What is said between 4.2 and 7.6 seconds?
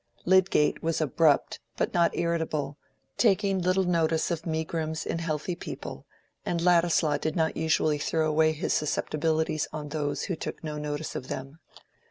of megrims in healthy people; and Ladislaw did not